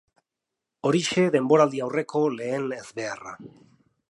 [0.89, 3.37] Horixe denboraldi aurreko lehen ezbeharra.